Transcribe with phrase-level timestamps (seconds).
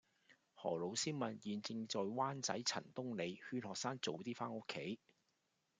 [0.55, 4.99] 何老師問現正在灣仔陳東里勸學生早啲返屋企